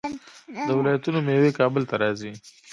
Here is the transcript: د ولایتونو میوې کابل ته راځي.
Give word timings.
د 0.67 0.69
ولایتونو 0.79 1.19
میوې 1.27 1.51
کابل 1.59 1.83
ته 1.89 1.95
راځي. 2.01 2.31